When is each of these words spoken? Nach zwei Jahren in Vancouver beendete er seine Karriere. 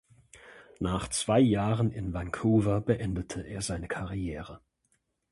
Nach 0.79 1.09
zwei 1.09 1.39
Jahren 1.39 1.91
in 1.91 2.11
Vancouver 2.11 2.81
beendete 2.81 3.43
er 3.43 3.61
seine 3.61 3.87
Karriere. 3.87 4.59